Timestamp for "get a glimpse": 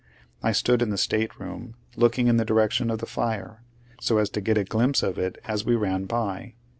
4.41-5.03